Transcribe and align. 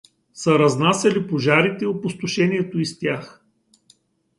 Са 0.33 0.59
разнасяли 0.59 1.27
пожарите 1.27 1.85
и 1.85 1.87
опустошението 1.87 2.79
из 2.79 2.99
тях. 2.99 3.41